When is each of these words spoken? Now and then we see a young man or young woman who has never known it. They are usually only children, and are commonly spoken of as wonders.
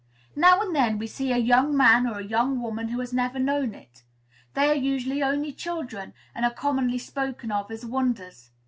Now 0.35 0.59
and 0.63 0.75
then 0.75 0.97
we 0.97 1.05
see 1.05 1.31
a 1.31 1.37
young 1.37 1.77
man 1.77 2.07
or 2.07 2.19
young 2.19 2.59
woman 2.59 2.87
who 2.87 2.99
has 3.01 3.13
never 3.13 3.37
known 3.37 3.75
it. 3.75 4.01
They 4.55 4.69
are 4.69 4.73
usually 4.73 5.21
only 5.21 5.53
children, 5.53 6.15
and 6.33 6.43
are 6.43 6.49
commonly 6.51 6.97
spoken 6.97 7.51
of 7.51 7.69
as 7.69 7.85
wonders. 7.85 8.49